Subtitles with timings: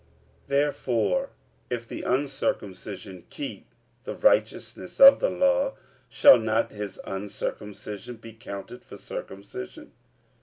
[0.01, 0.09] 45:002:026
[0.47, 1.29] Therefore
[1.69, 3.67] if the uncircumcision keep
[4.03, 5.75] the righteousness of the law,
[6.09, 9.91] shall not his uncircumcision be counted for circumcision?